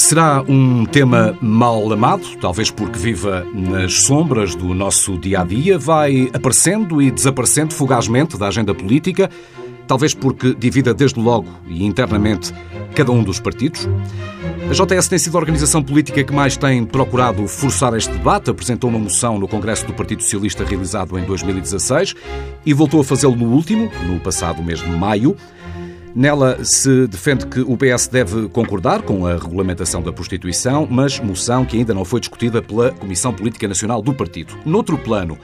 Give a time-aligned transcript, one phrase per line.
[0.00, 5.78] Será um tema mal amado, talvez porque viva nas sombras do nosso dia a dia,
[5.78, 9.30] vai aparecendo e desaparecendo fugazmente da agenda política,
[9.86, 12.52] talvez porque divida desde logo e internamente
[12.94, 13.86] cada um dos partidos.
[14.70, 18.50] A JS tem sido a organização política que mais tem procurado forçar este debate.
[18.50, 22.14] Apresentou uma moção no Congresso do Partido Socialista realizado em 2016
[22.64, 25.36] e voltou a fazê-lo no último, no passado mês de maio.
[26.14, 31.64] Nela se defende que o PS deve concordar com a regulamentação da prostituição, mas moção
[31.64, 34.58] que ainda não foi discutida pela Comissão Política Nacional do partido.
[34.66, 35.38] Noutro plano,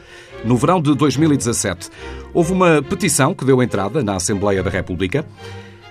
[0.45, 1.89] no verão de 2017,
[2.35, 5.25] houve uma petição que deu entrada na Assembleia da República.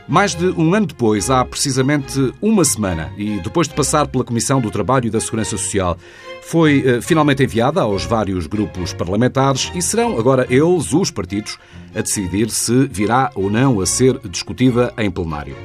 [0.07, 4.61] Mais de um ano depois, há precisamente uma semana, e depois de passar pela Comissão
[4.61, 5.97] do Trabalho e da Segurança Social,
[6.43, 11.57] foi eh, finalmente enviada aos vários grupos parlamentares e serão agora eles, os partidos,
[11.95, 15.55] a decidir se virá ou não a ser discutida em plenário.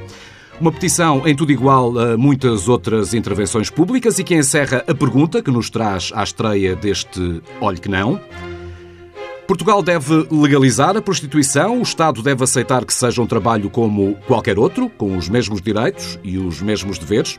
[0.59, 5.41] Uma petição em tudo igual a muitas outras intervenções públicas e que encerra a pergunta
[5.41, 8.19] que nos traz à estreia deste Olhe que Não.
[9.51, 14.57] Portugal deve legalizar a prostituição, o Estado deve aceitar que seja um trabalho como qualquer
[14.57, 17.37] outro, com os mesmos direitos e os mesmos deveres.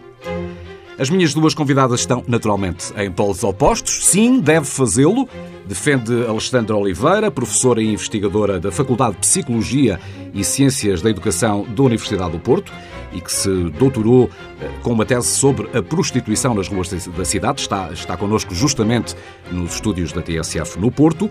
[0.99, 4.05] As minhas duas convidadas estão, naturalmente, em polos opostos.
[4.05, 5.27] Sim, deve fazê-lo.
[5.67, 9.99] Defende Alexandra Oliveira, professora e investigadora da Faculdade de Psicologia
[10.35, 12.71] e Ciências da Educação da Universidade do Porto
[13.15, 14.29] e que se doutorou
[14.61, 17.63] eh, com uma tese sobre a prostituição nas ruas da cidade.
[17.63, 19.17] Está, está connosco justamente
[19.51, 21.31] nos estúdios da TSF no Porto.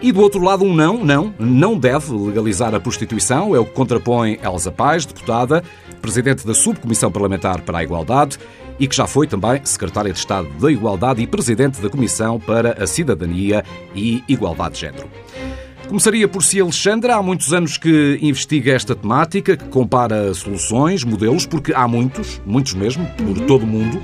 [0.00, 3.72] E do outro lado, um não, não, não deve legalizar a prostituição, é o que
[3.72, 5.64] contrapõe Elsa Paz, deputada,
[6.02, 8.38] presidente da Subcomissão Parlamentar para a Igualdade
[8.78, 12.82] e que já foi também secretária de Estado da Igualdade e presidente da Comissão para
[12.82, 15.08] a Cidadania e Igualdade de Género.
[15.88, 17.14] Começaria por si, Alexandra.
[17.14, 22.74] Há muitos anos que investiga esta temática, que compara soluções, modelos, porque há muitos, muitos
[22.74, 24.02] mesmo, por todo o mundo.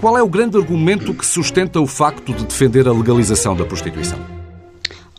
[0.00, 4.41] Qual é o grande argumento que sustenta o facto de defender a legalização da prostituição?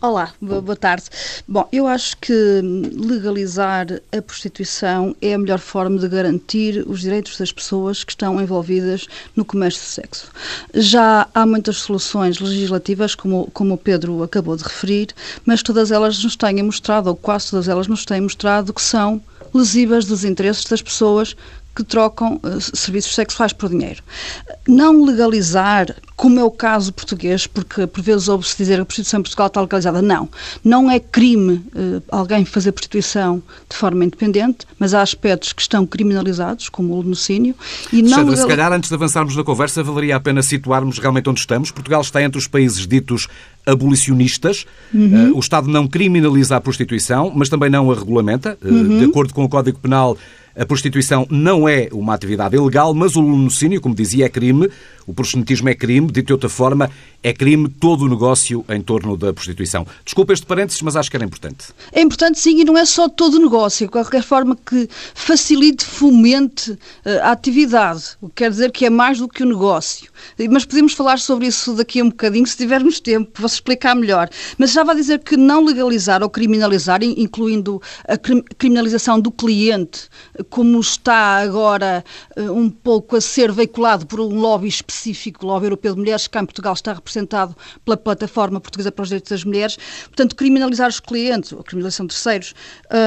[0.06, 1.04] Olá, boa tarde.
[1.48, 2.60] Bom, eu acho que
[2.92, 8.38] legalizar a prostituição é a melhor forma de garantir os direitos das pessoas que estão
[8.38, 10.30] envolvidas no comércio de sexo.
[10.74, 15.08] Já há muitas soluções legislativas, como, como o Pedro acabou de referir,
[15.46, 19.22] mas todas elas nos têm mostrado, ou quase todas elas nos têm mostrado, que são
[19.54, 21.34] lesivas dos interesses das pessoas
[21.74, 24.02] que trocam uh, serviços sexuais por dinheiro.
[24.68, 29.20] Não legalizar, como é o caso português, porque por vezes ouve-se dizer que a prostituição
[29.20, 30.00] em Portugal está legalizada.
[30.00, 30.28] Não.
[30.62, 35.86] Não é crime uh, alguém fazer prostituição de forma independente, mas há aspectos que estão
[35.86, 37.54] criminalizados, como o lenocínio.
[37.92, 38.36] E não Sandra, legal...
[38.36, 41.70] se calhar antes de avançarmos na conversa, valeria a pena situarmos realmente onde estamos.
[41.70, 43.26] Portugal está entre os países ditos
[43.66, 44.64] abolicionistas.
[44.92, 45.32] Uhum.
[45.32, 48.56] Uh, o Estado não criminaliza a prostituição, mas também não a regulamenta.
[48.62, 48.98] Uhum.
[48.98, 50.16] De acordo com o Código Penal,
[50.56, 54.70] a prostituição não é uma atividade ilegal, mas o lunocínio, como dizia, é crime.
[55.06, 56.06] O proxenetismo é crime.
[56.06, 56.90] Dito de outra forma,
[57.22, 59.86] é crime todo o negócio em torno da prostituição.
[60.04, 61.66] Desculpa este parênteses, mas acho que era importante.
[61.92, 63.88] É importante, sim, e não é só todo o negócio.
[63.88, 68.16] Qualquer forma que facilite, fomente eh, a atividade.
[68.20, 70.10] O que quer dizer que é mais do que o negócio.
[70.50, 74.28] Mas podemos falar sobre isso daqui a um bocadinho, se tivermos tempo, vou-se explicar melhor.
[74.56, 78.16] Mas já vai dizer que não legalizar ou criminalizar, incluindo a
[78.56, 80.08] criminalização do cliente,
[80.50, 82.04] como está agora
[82.36, 86.26] eh, um pouco a ser veiculado por um lobby específico, o lobby europeu de mulheres,
[86.26, 89.76] que em Portugal está representado pela Plataforma Portuguesa para os Direitos das Mulheres.
[90.04, 92.54] Portanto, criminalizar os clientes, ou criminalização de terceiros,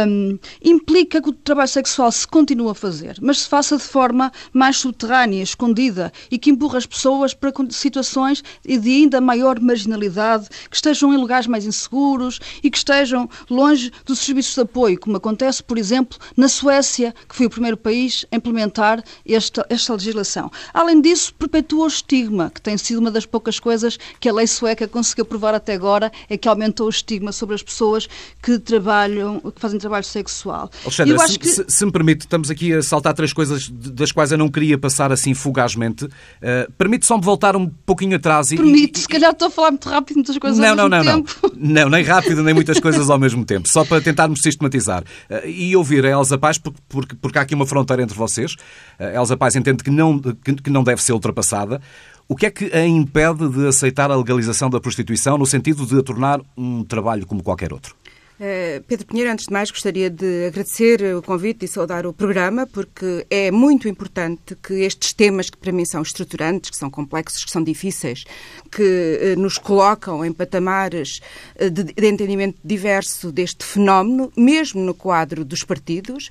[0.07, 4.31] um, implica que o trabalho sexual se continue a fazer, mas se faça de forma
[4.53, 10.75] mais subterrânea, escondida e que empurra as pessoas para situações de ainda maior marginalidade, que
[10.75, 15.63] estejam em lugares mais inseguros e que estejam longe dos serviços de apoio, como acontece,
[15.63, 20.51] por exemplo, na Suécia, que foi o primeiro país a implementar esta, esta legislação.
[20.73, 24.47] Além disso, perpetua o estigma, que tem sido uma das poucas coisas que a lei
[24.47, 28.07] sueca conseguiu provar até agora, é que aumentou o estigma sobre as pessoas
[28.41, 30.69] que trabalham, que fazem trabalho sexual.
[30.83, 31.47] Alexandra, se, que...
[31.47, 34.77] se, se, me permite, estamos aqui a saltar três coisas das quais eu não queria
[34.77, 36.05] passar assim fugazmente.
[36.05, 38.55] Uh, permite só me voltar um pouquinho atrás e.
[38.55, 41.03] Permite, e, se calhar estou a falar muito rápido muitas coisas não, ao não, mesmo
[41.03, 41.51] não, tempo.
[41.55, 45.03] Não, não, nem rápido, nem muitas coisas ao mesmo tempo, só para tentarmos sistematizar.
[45.29, 48.55] Uh, e ouvir a Elsa Paz, porque, porque, porque há aqui uma fronteira entre vocês.
[48.99, 51.81] A Elsa Paz entende que não, que não deve ser ultrapassada.
[52.27, 55.97] O que é que a impede de aceitar a legalização da prostituição no sentido de
[55.97, 57.95] a tornar um trabalho como qualquer outro?
[58.39, 62.67] Uh, Pedro Pinheiro, antes de mais, gostaria de agradecer o convite e saudar o programa,
[62.67, 67.43] porque é muito importante que estes temas, que para mim são estruturantes, que são complexos,
[67.43, 68.25] que são difíceis,
[68.71, 71.19] que uh, nos colocam em patamares
[71.59, 76.29] uh, de, de, entendimento diverso deste fenómeno, mesmo no quadro dos partidos.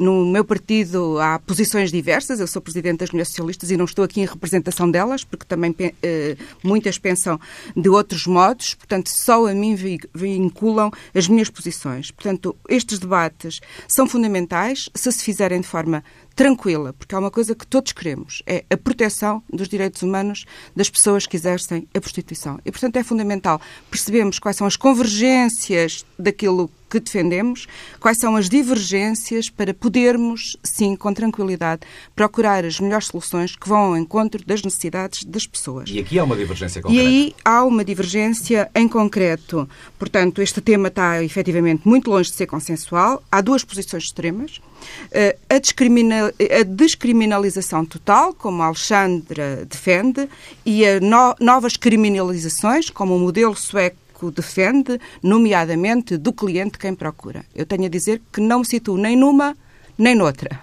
[0.00, 4.04] no meu partido há posições diversas, eu sou presidente das Mulheres Socialistas e não estou
[4.04, 5.74] aqui em representação delas, porque também
[6.62, 7.40] muitas pensam
[7.76, 9.74] de outros modos, portanto, só a mim
[10.14, 12.10] vinculam as minhas posições.
[12.10, 17.54] Portanto, estes debates são fundamentais se se fizerem de forma tranquila, porque há uma coisa
[17.54, 20.44] que todos queremos, é a proteção dos direitos humanos
[20.74, 22.58] das pessoas que exercem a prostituição.
[22.64, 27.66] E, portanto, é fundamental percebermos quais são as convergências daquilo que defendemos,
[27.98, 31.80] quais são as divergências para podermos, sim, com tranquilidade,
[32.14, 35.88] procurar as melhores soluções que vão ao encontro das necessidades das pessoas.
[35.88, 37.02] E aqui há uma divergência concreta.
[37.02, 39.66] E aí há uma divergência em concreto.
[39.98, 43.22] Portanto, este tema está efetivamente muito longe de ser consensual.
[43.32, 44.60] Há duas posições extremas.
[45.10, 50.28] Eh, a, a descriminalização total, como a Alexandra defende,
[50.66, 53.96] e a no, novas criminalizações, como o modelo sueco
[54.30, 57.44] defende, nomeadamente do cliente quem procura.
[57.54, 59.56] Eu tenho a dizer que não me situo nem numa
[59.98, 60.60] nem noutra.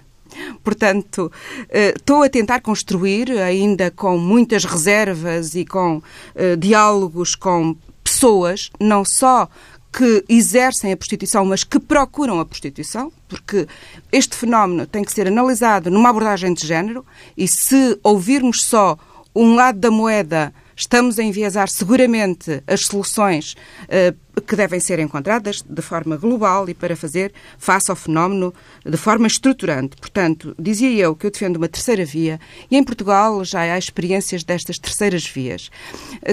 [0.64, 1.32] Portanto,
[1.70, 8.70] eh, estou a tentar construir, ainda com muitas reservas e com uh, diálogos com pessoas,
[8.80, 9.50] não só
[9.92, 13.68] que exercem a prostituição, mas que procuram a prostituição, porque
[14.12, 17.04] este fenómeno tem que ser analisado numa abordagem de género
[17.36, 18.98] e se ouvirmos só
[19.36, 23.54] um lado da moeda, estamos a enviesar seguramente as soluções
[23.84, 28.54] uh, que devem ser encontradas de forma global e para fazer face ao fenómeno
[28.86, 29.98] de forma estruturante.
[29.98, 32.40] Portanto, dizia eu que eu defendo uma terceira via
[32.70, 35.70] e em Portugal já há experiências destas terceiras vias,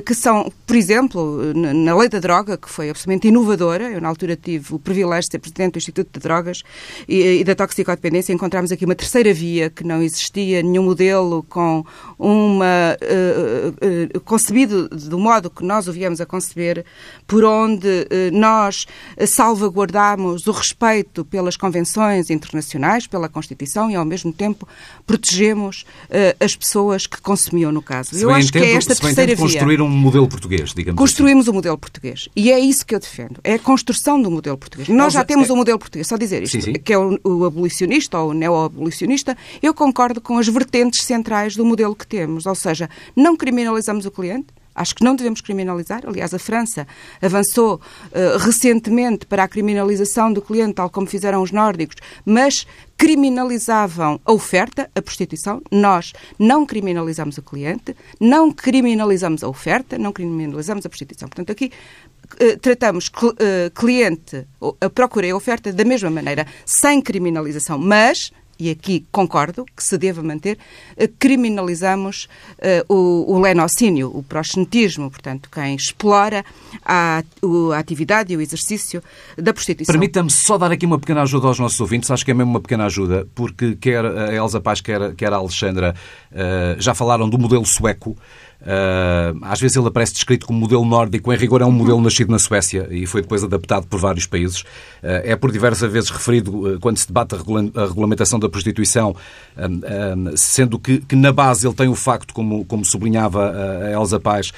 [0.05, 3.91] que são, por exemplo, na lei da droga, que foi absolutamente inovadora.
[3.91, 6.63] Eu, na altura, tive o privilégio de ser presidente do Instituto de Drogas
[7.09, 8.33] e, e da Toxicodependência.
[8.33, 11.85] Encontramos aqui uma terceira via que não existia nenhum modelo com
[12.19, 16.85] uma uh, uh, concebido do modo que nós o viemos a conceber,
[17.27, 17.96] por onde
[18.33, 18.87] nós
[19.27, 24.67] salvaguardamos o respeito pelas convenções internacionais, pela Constituição e, ao mesmo tempo,
[25.07, 28.11] protegemos uh, as pessoas que consumiam no caso.
[28.15, 29.37] Se eu acho entendo, que é esta terceira via.
[29.37, 31.51] construir um modelo português, digamos Construímos assim.
[31.51, 32.29] um modelo português.
[32.35, 33.41] E é isso que eu defendo.
[33.45, 34.89] É a construção do modelo português.
[34.89, 35.53] Nós já temos é...
[35.53, 36.73] um modelo português, só dizer isto, sim, sim.
[36.75, 39.37] que é o, o abolicionista ou o neo-abolicionista.
[39.63, 42.47] Eu concordo com as vertentes centrais do modelo que temos.
[42.47, 44.47] Ou seja, não criminalizamos o cliente,
[44.77, 46.03] Acho que não devemos criminalizar.
[46.07, 46.87] Aliás, a França
[47.21, 54.21] avançou uh, recentemente para a criminalização do cliente, tal como fizeram os nórdicos, mas criminalizavam
[54.25, 55.63] a oferta, a prostituição.
[55.71, 61.29] Nós não criminalizamos o cliente, não criminalizamos a oferta, não criminalizamos a prostituição.
[61.29, 61.73] Portanto, aqui
[62.35, 64.47] uh, tratamos cl uh, cliente,
[64.81, 69.83] a procura e a oferta da mesma maneira, sem criminalização, mas e aqui concordo que
[69.83, 70.59] se deva manter,
[70.97, 72.29] eh, criminalizamos
[72.89, 76.45] uh, o, o lenocínio, o proxenetismo, portanto, quem explora
[76.85, 77.23] a,
[77.75, 79.03] a atividade e o exercício
[79.37, 79.93] da prostituição.
[79.93, 82.61] Permita-me só dar aqui uma pequena ajuda aos nossos ouvintes, acho que é mesmo uma
[82.61, 85.95] pequena ajuda, porque quer a Elsa Paz, quer, quer a Alexandra
[86.33, 88.17] uh, já falaram do modelo sueco.
[88.61, 92.31] Uh, às vezes ele aparece descrito como modelo nórdico, em rigor é um modelo nascido
[92.31, 94.63] na Suécia e foi depois adaptado por vários países.
[94.63, 98.49] Uh, é por diversas vezes referido uh, quando se debate a, regula a, regulamentação da
[98.49, 99.15] prostituição,
[100.37, 103.53] sendo que, que, na base ele tem o facto, como, como sublinhava
[103.85, 104.53] a Elsa Paz,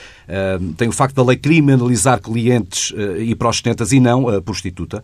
[0.77, 5.03] tem o facto da lei criminalizar clientes e prostitutas e não a prostituta.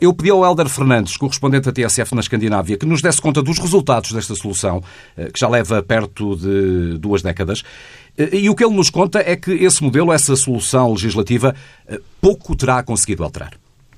[0.00, 3.58] Eu pedi ao Helder Fernandes, correspondente da TSF na Escandinávia, que nos desse conta dos
[3.58, 4.82] resultados desta solução,
[5.16, 7.62] que já leva perto de duas décadas,
[8.16, 11.54] e o que ele nos conta é que esse modelo, essa solução legislativa,
[11.88, 13.52] eh, pouco terá conseguido alterar.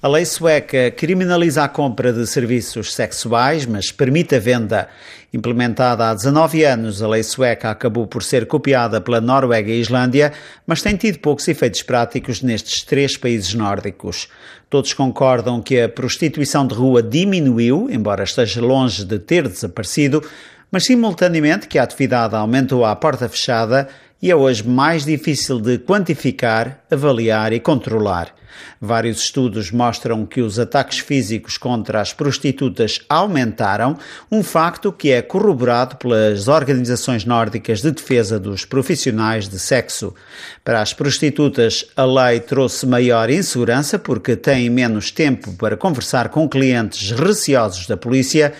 [0.04, 4.86] A lei sueca criminaliza a compra de serviços sexuais, mas permite a venda.
[5.32, 10.34] Implementada há 19 anos, a lei sueca acabou por ser copiada pela Noruega e Islândia,
[10.66, 14.28] mas tem tido poucos efeitos práticos nestes três países nórdicos.
[14.68, 20.22] Todos concordam que a prostituição de rua diminuiu, embora esteja longe de ter desaparecido,
[20.70, 23.88] mas simultaneamente que a atividade aumentou à porta fechada
[24.20, 28.34] e é hoje mais difícil de quantificar, avaliar e controlar.
[28.80, 33.98] Vários estudos mostram que os ataques físicos contra as prostitutas aumentaram,
[34.30, 40.14] um facto que é corroborado pelas organizações nórdicas de defesa dos profissionais de sexo.
[40.62, 46.48] Para as prostitutas, a lei trouxe maior insegurança porque têm menos tempo para conversar com
[46.48, 48.52] clientes receosos da polícia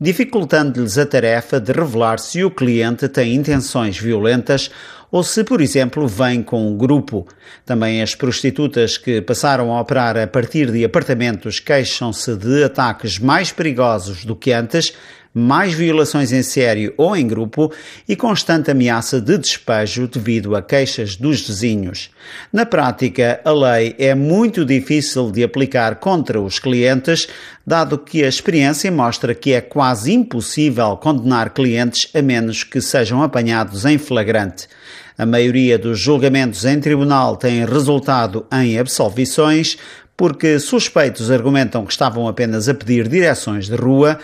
[0.00, 4.68] dificultando-lhes a tarefa de revelar se o cliente tem intenções violentas
[5.12, 7.28] ou se, por exemplo, vem com um grupo.
[7.66, 13.52] Também as prostitutas que passaram a operar a partir de apartamentos queixam-se de ataques mais
[13.52, 14.94] perigosos do que antes,
[15.34, 17.72] mais violações em série ou em grupo
[18.08, 22.10] e constante ameaça de despejo devido a queixas dos vizinhos.
[22.52, 27.28] Na prática, a lei é muito difícil de aplicar contra os clientes,
[27.66, 33.22] dado que a experiência mostra que é quase impossível condenar clientes a menos que sejam
[33.22, 34.68] apanhados em flagrante.
[35.16, 39.76] A maioria dos julgamentos em tribunal têm resultado em absolvições,
[40.16, 44.18] porque suspeitos argumentam que estavam apenas a pedir direções de rua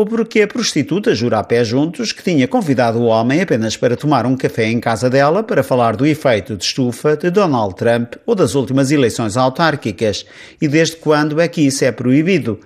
[0.00, 3.98] ou porque a prostituta jura a pé juntos que tinha convidado o homem apenas para
[3.98, 8.14] tomar um café em casa dela para falar do efeito de estufa de Donald Trump
[8.24, 10.24] ou das últimas eleições autárquicas
[10.58, 12.58] e desde quando é que isso é proibido.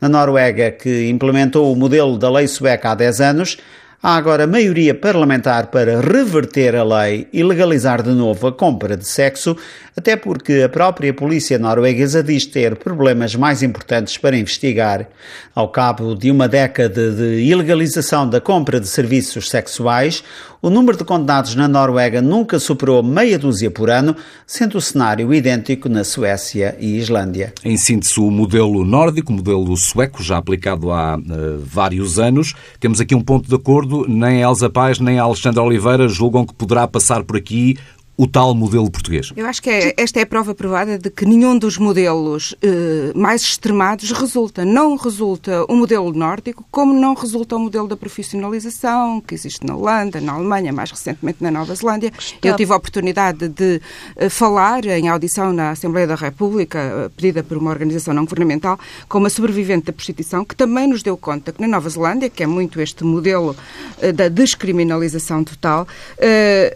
[0.00, 3.56] Na Noruega, que implementou o modelo da lei sueca há 10 anos,
[4.02, 9.06] há agora maioria parlamentar para reverter a lei e legalizar de novo a compra de
[9.06, 9.56] sexo,
[10.00, 15.06] até porque a própria polícia norueguesa diz ter problemas mais importantes para investigar.
[15.54, 20.24] Ao cabo de uma década de ilegalização da compra de serviços sexuais,
[20.62, 24.16] o número de condenados na Noruega nunca superou meia dúzia por ano,
[24.46, 27.52] sendo o cenário idêntico na Suécia e Islândia.
[27.62, 32.54] Em síntese, o modelo nórdico, o modelo sueco, já aplicado há uh, vários anos.
[32.78, 36.54] Temos aqui um ponto de acordo, nem Elsa Paz nem a Alexandra Oliveira julgam que
[36.54, 37.76] poderá passar por aqui
[38.20, 39.32] o tal modelo português?
[39.34, 43.12] Eu acho que é, esta é a prova provada de que nenhum dos modelos eh,
[43.14, 44.62] mais extremados resulta.
[44.62, 49.74] Não resulta o modelo nórdico, como não resulta o modelo da profissionalização que existe na
[49.74, 52.12] Holanda, na Alemanha, mais recentemente na Nova Zelândia.
[52.18, 52.46] Está.
[52.46, 53.80] Eu tive a oportunidade de
[54.16, 58.78] eh, falar em audição na Assembleia da República, eh, pedida por uma organização não governamental,
[59.08, 62.42] com uma sobrevivente da prostituição, que também nos deu conta que na Nova Zelândia, que
[62.42, 63.56] é muito este modelo
[64.02, 65.88] eh, da descriminalização total,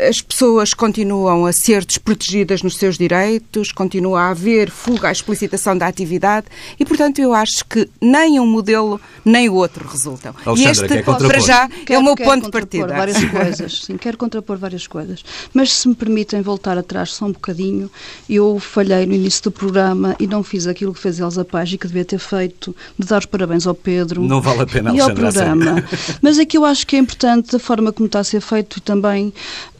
[0.08, 5.12] as pessoas continuam continuam a ser desprotegidas nos seus direitos, continua a haver fuga à
[5.12, 6.46] explicitação da atividade
[6.78, 10.34] e, portanto, eu acho que nem um modelo nem o outro resultam.
[10.44, 12.86] Alexandra, e este, para já, quero, é o meu ponto de partida.
[12.86, 15.24] várias coisas, sim, quero contrapor várias coisas.
[15.52, 17.90] Mas se me permitem voltar atrás só um bocadinho,
[18.28, 21.78] eu falhei no início do programa e não fiz aquilo que fez Elsa Paz e
[21.78, 24.22] que devia ter feito, de dar os parabéns ao Pedro.
[24.22, 25.84] Não vale a pena, E ao programa.
[26.22, 28.78] Mas é que eu acho que é importante a forma como está a ser feito
[28.78, 29.32] e também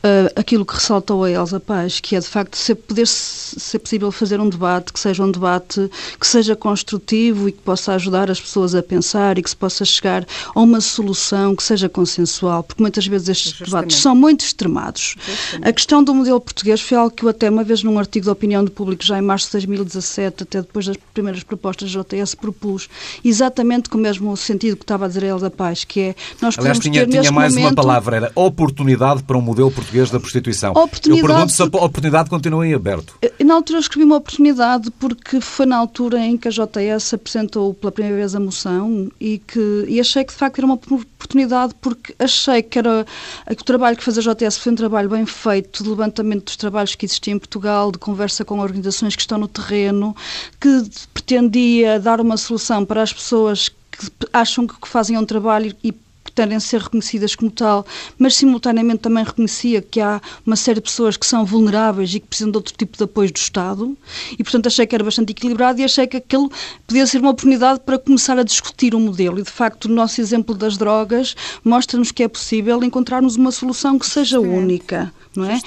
[0.04, 4.12] uh, aquilo que ressaltou a Elsa Paz, que é de facto ser, poder ser possível
[4.12, 8.40] fazer um debate que seja um debate que seja construtivo e que possa ajudar as
[8.40, 12.82] pessoas a pensar e que se possa chegar a uma solução que seja consensual, porque
[12.82, 13.70] muitas vezes estes Justamente.
[13.70, 15.16] debates são muito extremados.
[15.26, 15.68] Justamente.
[15.68, 18.30] A questão do modelo português foi algo que eu até uma vez num artigo de
[18.30, 22.34] opinião do público, já em março de 2017, até depois das primeiras propostas da JTS,
[22.34, 22.88] propus,
[23.24, 26.58] exatamente com o mesmo sentido que estava a dizer a Elsa Paz, que é nós
[26.58, 27.68] Aliás, tinha, tinha mais momento...
[27.68, 30.74] uma palavra, era oportunidade para um modelo português português da prostituição.
[30.76, 33.14] Eu pergunto se a oportunidade continua em aberto.
[33.44, 37.72] Na altura eu escrevi uma oportunidade porque foi na altura em que a JS apresentou
[37.74, 41.74] pela primeira vez a moção e, que, e achei que de facto era uma oportunidade
[41.80, 43.06] porque achei que era
[43.48, 46.56] que o trabalho que fez a JS foi um trabalho bem feito de levantamento dos
[46.56, 50.16] trabalhos que existiam em Portugal, de conversa com organizações que estão no terreno,
[50.60, 50.82] que
[51.12, 55.92] pretendia dar uma solução para as pessoas que acham que fazem um trabalho e
[56.24, 57.86] pretendem ser reconhecidas como tal,
[58.18, 62.26] mas simultaneamente também reconhecia que há uma série de pessoas que são vulneráveis e que
[62.26, 63.96] precisam de outro tipo de apoio do Estado
[64.32, 66.50] e, portanto, achei que era bastante equilibrado e achei que aquilo
[66.86, 69.38] podia ser uma oportunidade para começar a discutir o um modelo.
[69.38, 73.98] E, de facto, o nosso exemplo das drogas mostra-nos que é possível encontrarmos uma solução
[73.98, 75.60] que seja única, não é?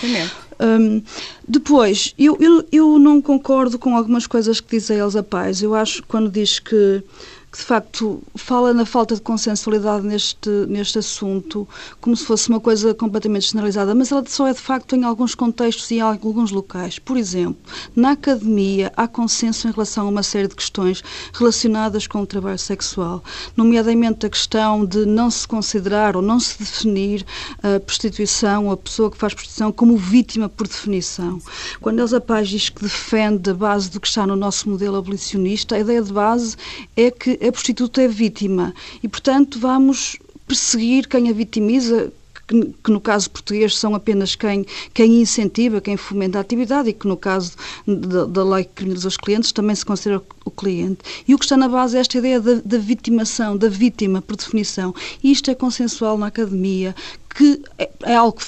[0.59, 1.03] Um,
[1.47, 5.61] depois, eu, eu, eu não concordo com algumas coisas que diz a Elsa Paz.
[5.61, 7.03] Eu acho que quando diz que
[7.51, 11.67] que de facto fala na falta de consensualidade neste, neste assunto,
[12.01, 15.33] como se fosse uma coisa completamente generalizada, mas ela só é de facto em alguns
[15.33, 16.99] contextos e em alguns locais.
[16.99, 17.57] Por exemplo,
[17.95, 21.01] na academia há consenso em relação a uma série de questões
[21.33, 23.23] relacionadas com o trabalho sexual,
[23.55, 27.25] nomeadamente a questão de não se considerar ou não se definir
[27.63, 31.39] a prostituição, a pessoa que faz prostituição, como vítima por definição.
[31.79, 35.75] Quando Elsa Paz diz que defende a base do que está no nosso modelo abolicionista,
[35.75, 36.57] a ideia de base
[36.95, 40.17] é que a prostituta é vítima e, portanto, vamos
[40.47, 42.11] perseguir quem a vitimiza,
[42.47, 47.05] que, no caso português são apenas quem, quem incentiva, quem fomenta a atividade e que
[47.05, 47.53] no caso
[47.85, 50.99] da, da lei que criminaliza os clientes também se considera o cliente.
[51.27, 54.37] E o que está na base é esta ideia da, da vitimação, da vítima, por
[54.37, 54.95] definição.
[55.21, 56.95] E isto é consensual na academia,
[57.35, 58.39] que é, é algo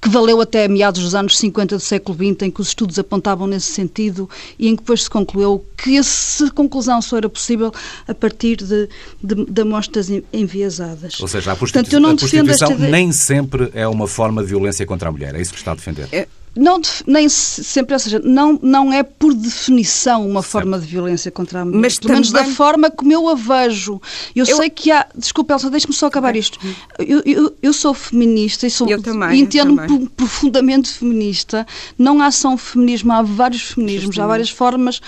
[0.00, 3.46] que valeu até meados dos anos 50 do século XX, em que os estudos apontavam
[3.46, 7.72] nesse sentido e em que depois se concluiu que essa conclusão só era possível
[8.06, 8.88] a partir de,
[9.22, 11.18] de, de amostras enviesadas.
[11.20, 15.08] Ou seja, a prostituição, Portanto, a prostituição nem sempre é uma forma de violência contra
[15.08, 16.08] a mulher, é isso que está a defender?
[16.12, 20.52] É, não, nem sempre, ou seja, não, não é por definição uma certo.
[20.52, 21.80] forma de violência contra a mulher.
[21.80, 24.00] Mas pelo menos da forma como eu a vejo.
[24.34, 24.56] Eu, eu...
[24.56, 25.06] sei que há.
[25.14, 26.40] Desculpa, Elsa, deixe-me só acabar okay.
[26.40, 26.58] isto.
[26.98, 31.66] Eu, eu, eu, sou feminista e, sou, eu também, e entendo-me profundamente feminista.
[31.96, 34.24] Não há só um feminismo, há vários feminismos, Justamente.
[34.24, 35.00] há várias formas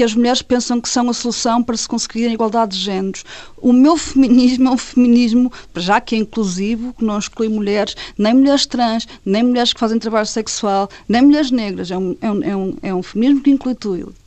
[0.00, 3.22] que as mulheres pensam que são a solução para se conseguir a igualdade de géneros.
[3.58, 8.32] O meu feminismo é um feminismo, já que é inclusivo, que não exclui mulheres, nem
[8.32, 11.90] mulheres trans, nem mulheres que fazem trabalho sexual, nem mulheres negras.
[11.90, 13.76] É um, é um, é um, é um feminismo que inclui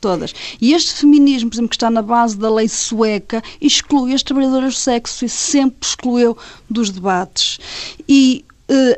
[0.00, 0.32] todas.
[0.60, 4.74] E este feminismo, por exemplo, que está na base da lei sueca, exclui as trabalhadoras
[4.74, 6.38] do sexo e sempre excluiu
[6.70, 7.58] dos debates.
[8.08, 8.44] E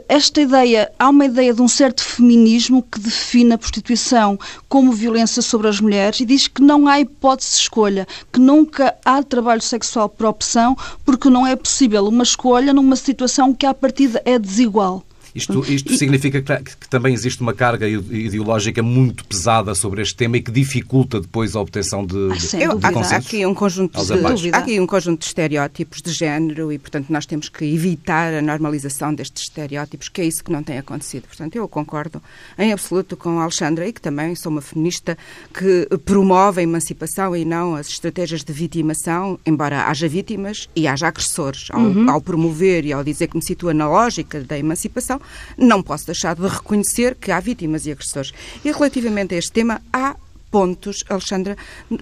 [0.08, 5.42] esta ideia, há uma ideia de um certo feminismo que define a prostituição como violência
[5.42, 9.62] sobre as mulheres e diz que não há hipótese de escolha, que nunca há trabalho
[9.62, 14.38] sexual por opção, porque não é possível uma escolha numa situação que à partida é
[14.38, 15.04] desigual.
[15.36, 20.38] Isto, isto significa que, que, também existe uma carga ideológica muito pesada sobre este tema
[20.38, 24.50] e que dificulta depois a obtenção de, ah, Eu, de há, aqui um conjunto de,
[24.50, 28.40] há aqui um conjunto de estereótipos de género e, portanto, nós temos que evitar a
[28.40, 31.26] normalização destes estereótipos, que é isso que não tem acontecido.
[31.26, 32.22] Portanto, eu concordo
[32.58, 35.18] em absoluto com a Alexandra e que também sou uma feminista
[35.52, 41.08] que promove a emancipação e não as estratégias de vitimação, embora haja vítimas e haja
[41.08, 41.68] agressores.
[41.70, 42.10] Ao, uhum.
[42.10, 45.20] ao promover e ao dizer que me situa na lógica da emancipação,
[45.56, 48.32] não posso deixar de reconhecer que há vítimas e agressores.
[48.64, 50.16] E relativamente a este tema, há
[50.50, 51.56] pontos, Alexandra,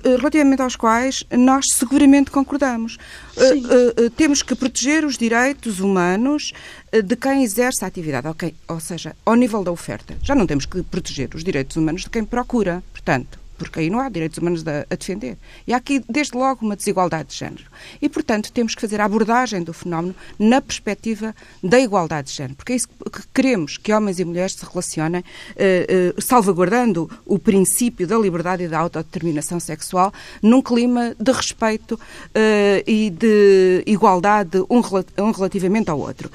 [0.04, 2.98] relativamente aos quais nós seguramente concordamos.
[3.36, 6.52] Uh, uh, temos que proteger os direitos humanos
[6.92, 8.54] de quem exerce a atividade, okay?
[8.68, 10.16] ou seja, ao nível da oferta.
[10.22, 12.82] Já não temos que proteger os direitos humanos de quem procura.
[12.92, 15.36] Portanto, porque aí não há direitos humanos a, defender.
[15.66, 17.64] E há aqui, desde logo, uma desigualdade de género.
[18.00, 22.56] E, portanto, temos que fazer a abordagem do fenómeno na perspectiva da igualdade de género,
[22.56, 25.24] porque é isso que queremos, que homens e mulheres se relacionem,
[25.56, 31.98] eh, eh, salvaguardando o princípio da liberdade e da autodeterminação sexual, num clima de respeito
[32.34, 34.80] eh, e de igualdade um,
[35.22, 36.30] um, relativamente ao outro.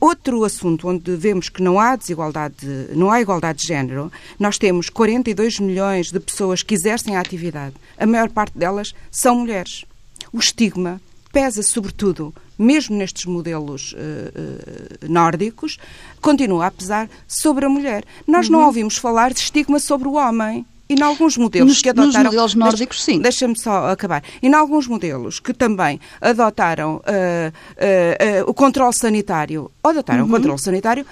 [0.00, 4.88] outro assunto onde vemos que não há desigualdade, não há igualdade de género, nós temos
[4.88, 9.84] 42 milhões de pessoas pessoas que exercem a atividade, a maior parte delas são mulheres.
[10.32, 11.00] O estigma
[11.32, 15.78] pesa sobretudo, mesmo nestes modelos uh, uh, nórdicos,
[16.20, 18.04] continua a pesar sobre a mulher.
[18.26, 18.52] Nós uhum.
[18.52, 20.64] não ouvimos falar de estigma sobre o homem.
[20.88, 22.24] E em alguns modelos nos, que adotaram.
[22.24, 23.18] Nos modelos nórdicos, sim.
[23.18, 24.22] Deixa-me só acabar.
[24.42, 30.28] E em alguns modelos que também adotaram uh, o controle sanitário, adotaram uhum.
[30.28, 31.06] o controle sanitário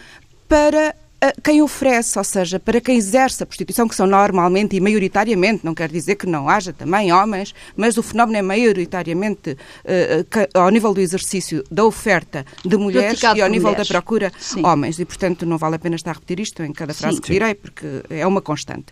[0.46, 0.94] para
[1.42, 5.74] quem oferece, ou seja, para quem exerce a prostituição, que são normalmente e maioritariamente, não
[5.74, 10.92] quer dizer que não haja também homens, mas o fenómeno é maioritariamente uh, ao nível
[10.92, 13.88] do exercício da oferta de mulheres Praticado e ao nível mulheres.
[13.88, 14.64] da procura Sim.
[14.64, 14.98] homens.
[14.98, 17.22] E, portanto, não vale a pena estar a repetir isto em cada frase Sim.
[17.22, 18.86] que direi, porque é uma constante.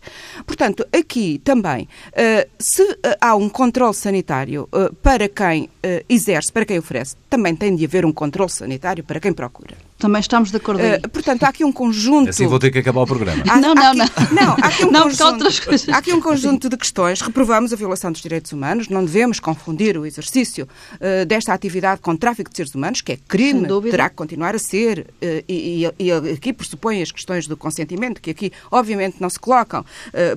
[0.46, 4.68] Portanto, aqui também, uh, se uh, há um controle sanitário
[5.02, 5.68] para quem
[6.08, 9.89] exerce, para quem oferece, também tem de haver um controle sanitário para quem procura.
[10.00, 10.80] Também estamos de acordo.
[10.80, 12.30] Uh, portanto, há aqui um conjunto.
[12.30, 13.44] Assim vou ter que acabar o programa.
[13.46, 14.06] Há, não, não, não.
[14.32, 15.44] Não, há aqui um não, conjunto,
[15.92, 17.20] há aqui um conjunto de questões.
[17.20, 18.88] Reprovamos a violação dos direitos humanos.
[18.88, 23.18] Não devemos confundir o exercício uh, desta atividade com tráfico de seres humanos, que é
[23.28, 25.00] crime, terá que continuar a ser.
[25.22, 29.38] Uh, e, e, e, aqui pressupõe as questões do consentimento, que aqui, obviamente, não se
[29.38, 29.84] colocam,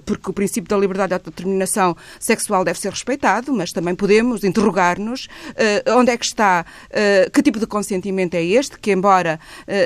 [0.05, 5.27] porque o princípio da liberdade de autodeterminação sexual deve ser respeitado, mas também podemos interrogar-nos
[5.97, 6.65] onde é que está,
[7.31, 9.39] que tipo de consentimento é este, que, embora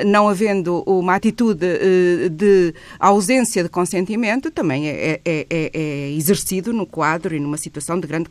[0.06, 6.72] não havendo uma atitude eh, de ausência de consentimento, também é, é, é, é exercido
[6.72, 8.28] no quadro e numa situação de grande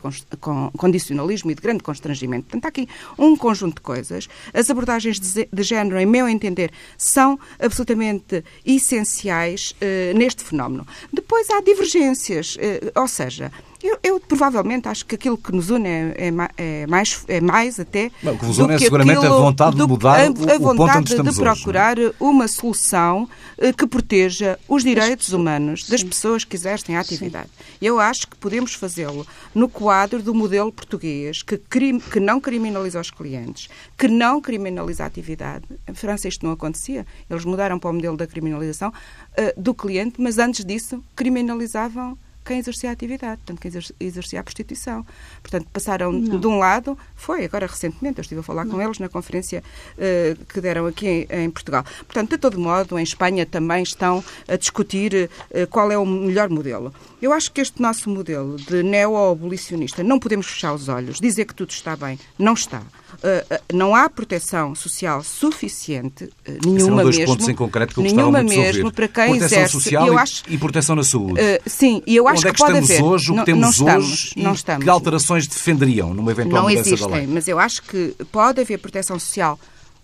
[0.76, 2.44] condicionalismo e de grande constrangimento.
[2.44, 4.28] Portanto, há aqui um conjunto de coisas.
[4.52, 10.86] As abordagens de género, em meu entender, são absolutamente essenciais uh, neste fenómeno.
[11.12, 12.56] Depois há divergências,
[12.94, 13.50] ou seja,
[13.82, 17.78] eu, eu, provavelmente acho que aquilo que nos une é, é, é mais, é mais
[17.78, 18.10] até.
[18.22, 20.74] Não, o que nos une é seguramente aquilo, a vontade de mudar a, o, a
[20.74, 26.56] vontade de procurar hoje, uma solução eh, que proteja os direitos humanos das pessoas que
[26.56, 27.48] exercem a atividade.
[27.56, 27.76] Sim.
[27.80, 33.00] Eu acho que podemos fazê-lo no quadro do modelo português que, crim, que não criminaliza
[33.00, 35.64] os clientes, que não criminaliza a atividade.
[35.88, 37.06] Em França isto não acontecia.
[37.30, 42.58] Eles mudaram para o modelo da criminalização uh, do cliente, mas antes disso criminalizavam quem
[42.58, 45.04] exercia a atividade, portanto, quem exercia a prostituição.
[45.42, 46.40] Portanto, passaram não.
[46.40, 48.72] de um lado, foi agora recentemente, eu estive a falar não.
[48.72, 51.84] com eles na conferência uh, que deram aqui em, em, Portugal.
[52.06, 56.48] Portanto, de todo modo, em Espanha também estão a discutir uh, qual é o melhor
[56.48, 56.92] modelo.
[57.20, 61.54] Eu acho que este nosso modelo de neo-abolicionista, não podemos fechar os olhos, dizer que
[61.54, 62.82] tudo está bem, não está.
[63.14, 66.30] Uh, não há proteção social suficiente, uh,
[66.64, 67.32] nenhuma dois mesmo.
[67.32, 69.72] pontos em concreto que eu nenhuma muito mesmo para quem proteção exerce.
[69.72, 71.40] social eu e, acho, e proteção na saúde.
[71.66, 73.02] Sim, e eu acho Onde é que, que pode estamos haver.
[73.02, 74.84] hoje, o que não, temos não estamos, hoje não estamos.
[74.84, 77.26] que alterações defenderiam numa eventual não mudança existem, da lei?
[77.26, 79.58] mas eu acho que pode haver proteção social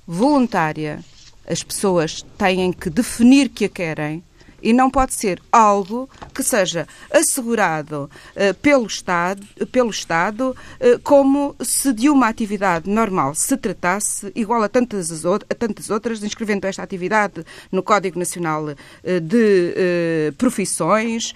[0.07, 1.01] voluntária.
[1.47, 4.23] As pessoas têm que definir que a querem
[4.65, 11.55] e não pode ser algo que seja assegurado uh, pelo Estado, pelo Estado uh, como
[11.61, 16.83] se de uma atividade normal se tratasse, igual a tantas, a tantas outras, inscrevendo esta
[16.83, 21.35] atividade no Código Nacional uh, de Profissões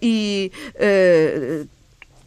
[0.00, 0.52] e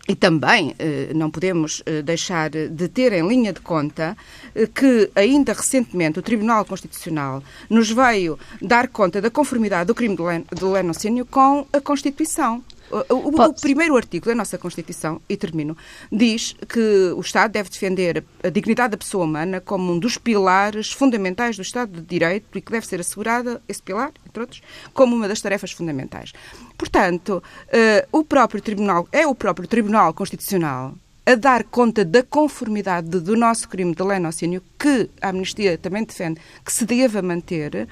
[0.07, 4.15] e também eh, não podemos eh, deixar de ter em linha de conta
[4.55, 10.15] eh, que, ainda recentemente, o Tribunal Constitucional nos veio dar conta da conformidade do crime
[10.15, 12.63] do lenocínio com a Constituição.
[12.89, 15.75] O, o, primeiro artigo da nossa Constituição, e termino,
[16.11, 20.91] diz que o Estado deve defender a dignidade da pessoa humana como um dos pilares
[20.91, 24.61] fundamentais do Estado de Direito e que deve ser assegurada, esse pilar, entre outros,
[24.93, 26.31] como uma das tarefas fundamentais.
[26.77, 30.95] Portanto, uh, o próprio Tribunal, é o próprio Tribunal Constitucional
[31.27, 36.39] a dar conta da conformidade do nosso crime de lenocínio, que a Amnistia também defende
[36.63, 37.87] que se deva manter,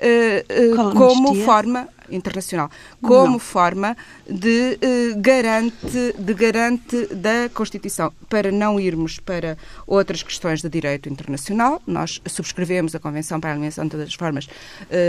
[0.00, 2.68] uh, uh, como forma internacional,
[3.00, 3.38] como Não.
[3.38, 3.96] forma
[4.28, 8.12] de, uh, garante, de garante da Constituição.
[8.28, 13.52] Para não irmos para outras questões de direito internacional, nós subscrevemos a Convenção para a
[13.52, 14.48] Eliminação de todas as formas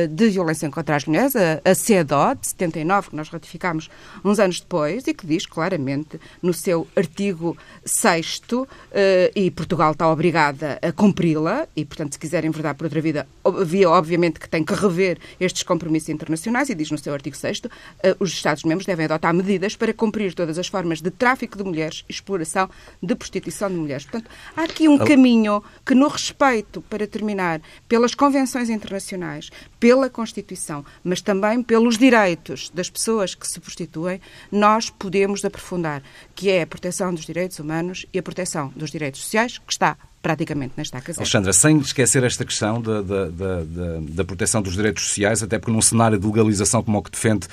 [0.09, 3.89] de violência contra as mulheres, a, a CEDAW, de 79, que nós ratificámos
[4.23, 9.91] uns anos depois, e que diz claramente no seu artigo 6 uh, eh, e Portugal
[9.91, 13.27] está obrigada a cumpri-la, e portanto, se quiserem verdade por outra vida,
[13.63, 17.61] via obviamente que tem que rever estes compromissos internacionais, e diz no seu artigo 6
[18.01, 22.03] eh, os Estados-membros devem adotar medidas para cumprir todas as formas de tráfico de mulheres
[22.09, 22.69] e exploração
[23.03, 24.05] de prostituição de mulheres.
[24.05, 30.83] Portanto, há aqui um caminho que, no respeito, para terminar, pelas convenções internacionais, pela Constituição,
[31.03, 34.19] mas também pelos direitos das pessoas que se prostituem,
[34.51, 36.01] nós podemos aprofundar,
[36.33, 39.97] que é a proteção dos direitos humanos e a proteção dos direitos sociais, que está
[40.21, 41.21] praticamente na estaca zero.
[41.21, 43.63] Alexandra, sem esquecer esta questão da, da, da,
[43.99, 47.47] da, proteção dos direitos sociais, até porque num cenário de legalização como o que defende,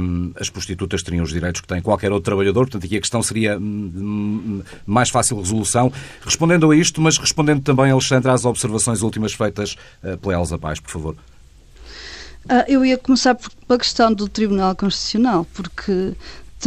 [0.00, 3.22] um, as prostitutas teriam os direitos que tem qualquer outro trabalhador, portanto aqui a questão
[3.22, 5.92] seria hum, hum, mais fácil resolução.
[6.24, 10.80] Respondendo a isto, mas respondendo também, Alexandra, às observações últimas feitas uh, pela Elsa Paz,
[10.80, 11.16] por favor.
[12.48, 16.14] Ah, eu ia começar pela questão do Tribunal Constitucional, porque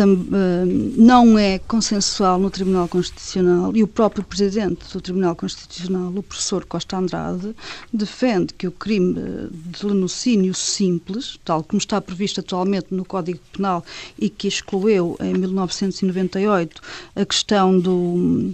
[0.04, 6.66] não é consensual no Tribunal Constitucional e o próprio Presidente do Tribunal Constitucional, o professor
[6.66, 7.56] Costa Andrade,
[7.94, 13.86] defende que o crime de lenocínio simples, tal como está previsto atualmente no Código Penal
[14.20, 16.82] e que excluiu em 1998
[17.16, 18.54] a questão do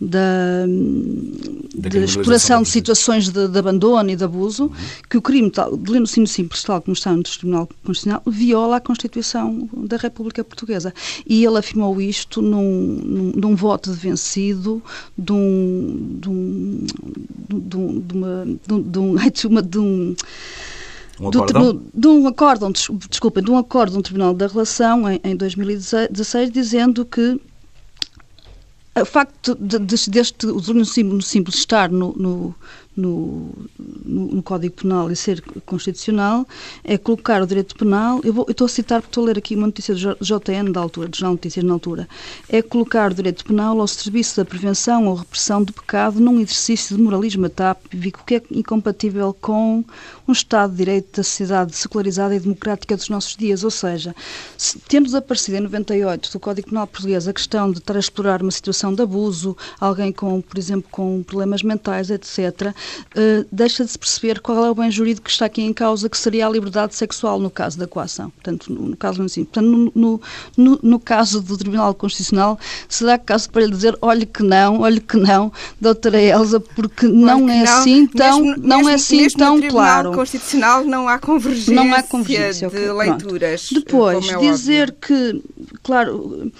[0.00, 0.66] da,
[1.74, 4.72] da exploração de situações de, de, abandono e de abuso, uhum.
[5.08, 8.80] que o crime tal, de lenocínio simples, tal como está no Tribunal Constitucional, viola a
[8.80, 10.94] Constituição da República Portuguesa.
[11.26, 14.82] E ele afirmou isto num, num, num voto de vencido
[15.18, 16.18] de um.
[16.18, 16.86] de um.
[17.48, 18.46] de, um, de uma.
[18.66, 18.82] de um.
[18.82, 18.98] De
[19.46, 20.14] uma, de um
[21.20, 21.74] um acórdão?
[21.74, 27.04] Do, de um acórdão, desculpem, de um do Tribunal da Relação em, em 2016 dizendo
[27.04, 27.38] que
[28.96, 32.54] o facto de, de, deste o simples estar no, no,
[32.96, 33.50] no,
[34.04, 36.46] no, Código Penal e ser constitucional
[36.82, 39.38] é colocar o direito penal, eu, vou, eu estou a citar porque estou a ler
[39.38, 42.08] aqui uma notícia do JN da altura, do Jornal Notícias na altura,
[42.48, 46.96] é colocar o direito penal ao serviço da prevenção ou repressão do pecado num exercício
[46.96, 49.84] de moralismo atávico que é incompatível com
[50.26, 54.14] um Estado de Direito da sociedade secularizada e democrática dos nossos dias, ou seja,
[54.56, 58.42] se, tendo desaparecido em 98 do Código Penal português a questão de estar a explorar
[58.42, 62.74] uma situação de abuso, alguém com, por exemplo, com problemas mentais, etc.,
[63.16, 66.08] uh, deixa de se perceber qual é o bem jurídico que está aqui em causa,
[66.08, 68.30] que seria a liberdade sexual no caso da coação.
[68.30, 70.20] Portanto, no, no caso assim, portanto, no,
[70.56, 74.80] no, no, caso do Tribunal Constitucional, se dá caso para lhe dizer, olhe que não,
[74.80, 79.28] olhe que não, doutora Elsa, porque não é não, assim tão, mesmo, não é assim
[79.28, 80.12] tão no claro.
[80.12, 83.68] Constitucional não há convergência, não há convergência de okay, leituras.
[83.68, 83.84] Pronto.
[83.84, 84.96] Depois, é dizer óbvio.
[85.00, 85.42] que,
[85.82, 86.52] claro,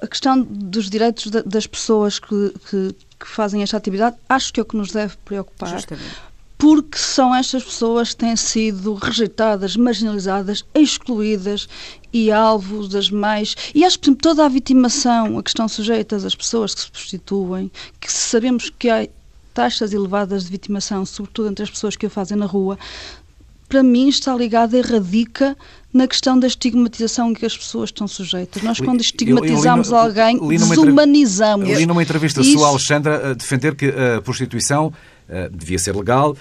[0.00, 4.62] a questão dos direitos das pessoas que, que, que, fazem esta atividade, acho que é
[4.62, 5.70] o que nos deve preocupar.
[5.70, 6.28] Justamente.
[6.56, 11.68] porque são estas pessoas que têm sido rejeitadas, marginalizadas, excluídas
[12.12, 13.54] e alvos das mais.
[13.74, 17.70] E acho que toda a vitimação a que estão sujeitas as pessoas que se prostituem,
[18.00, 19.06] que sabemos que há
[19.54, 22.78] taxas elevadas de vitimação, sobretudo entre as pessoas que o fazem na rua,
[23.68, 25.56] para mim está ligada e radica
[25.92, 28.62] na questão da estigmatização que as pessoas estão sujeitas.
[28.62, 31.68] Nós, quando estigmatizamos eu, eu li, alguém, li desumanizamos.
[31.68, 32.52] Li numa entrevista Isso...
[32.52, 36.36] sua, Alexandra, a defender que a prostituição uh, devia ser legal,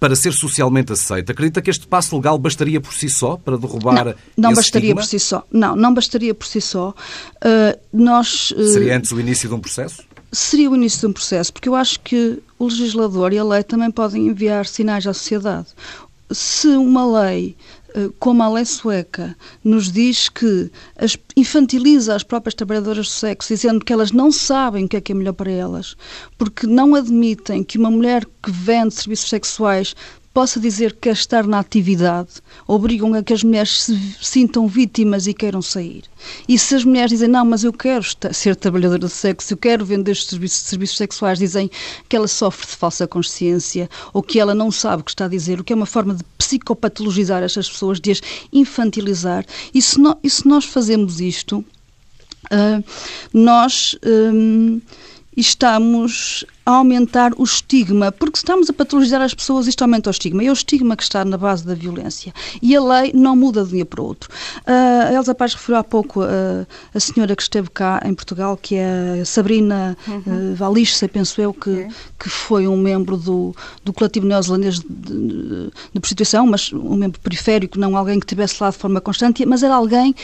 [0.00, 1.32] para ser socialmente aceita.
[1.32, 5.02] Acredita que este passo legal bastaria por si só para derrubar Não, não bastaria estigma?
[5.02, 5.44] por si só.
[5.50, 6.90] Não, não bastaria por si só.
[6.90, 10.02] Uh, nós, uh, Seria antes o início de um processo?
[10.30, 13.62] Seria o início de um processo, porque eu acho que o legislador e a lei
[13.62, 15.68] também podem enviar sinais à sociedade.
[16.30, 17.56] Se uma lei
[17.94, 23.54] eh, como a lei sueca nos diz que as, infantiliza as próprias trabalhadoras do sexo,
[23.54, 25.96] dizendo que elas não sabem o que é que é melhor para elas,
[26.36, 29.94] porque não admitem que uma mulher que vende serviços sexuais
[30.38, 35.34] possa dizer que estar na atividade, obrigam a que as mulheres se sintam vítimas e
[35.34, 36.04] queiram sair.
[36.48, 39.84] E se as mulheres dizem, não, mas eu quero ser trabalhadora de sexo, eu quero
[39.84, 41.68] vender estes serviços, serviços sexuais, dizem
[42.08, 45.28] que ela sofre de falsa consciência ou que ela não sabe o que está a
[45.28, 48.20] dizer, o que é uma forma de psicopatologizar estas pessoas, de as
[48.52, 49.44] infantilizar.
[49.74, 51.64] E se, no, e se nós fazemos isto,
[52.52, 52.84] uh,
[53.34, 53.96] nós.
[54.06, 54.80] Um,
[55.40, 60.12] estamos a aumentar o estigma, porque se estamos a patologizar as pessoas, isto aumenta o
[60.12, 60.42] estigma.
[60.42, 62.34] É o estigma que está na base da violência.
[62.60, 64.28] E a lei não muda de um dia para o outro.
[64.66, 68.58] Uh, a Elsa Paz referiu há pouco uh, a senhora que esteve cá em Portugal,
[68.60, 70.54] que é a Sabrina uhum.
[70.54, 71.86] uh, penso eu, que,
[72.18, 77.20] que foi um membro do, do coletivo neozelandês de, de, de prostituição, mas um membro
[77.20, 80.14] periférico, não alguém que estivesse lá de forma constante, mas era alguém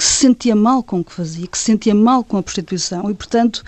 [0.00, 3.10] que se sentia mal com o que fazia, que se sentia mal com a prostituição
[3.10, 3.62] e, portanto,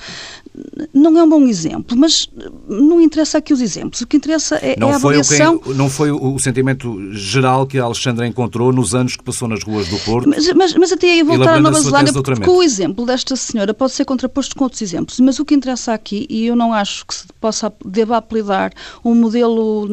[0.92, 2.28] não é um bom exemplo, mas
[2.68, 4.02] não interessa aqui os exemplos.
[4.02, 5.58] O que interessa é, não é a avaliação.
[5.58, 9.62] Foi não foi o, sentimento geral que a Alexandra encontrou nos anos que passou nas
[9.62, 10.28] ruas do Porto?
[10.28, 13.92] Mas, mas, mas até aí voltar à Nova Zelândia, porque o exemplo desta senhora pode
[13.92, 15.18] ser contraposto com outros exemplos.
[15.20, 19.14] Mas o que interessa aqui, e eu não acho que se possa, deva apelidar um
[19.14, 19.88] modelo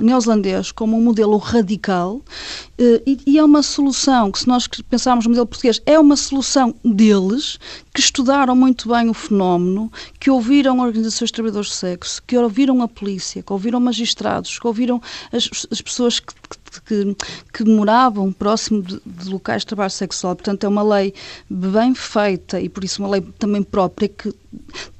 [0.00, 2.22] neozelandês como um modelo radical,
[3.06, 6.74] e, e é uma solução que, se nós pensarmos no modelo português, é uma solução
[6.82, 7.58] deles
[7.92, 12.80] que estudaram muito bem o fenómeno, que ouviram organizações de trabalhadores de sexo, que ouviram
[12.80, 16.58] a polícia, que ouviram magistrados, que ouviram as, as pessoas que, que,
[17.52, 20.34] que, moravam próximo de, de, locais de trabalho sexual.
[20.36, 21.12] Portanto, é uma lei
[21.48, 24.34] bem feita e, por isso, uma lei também própria que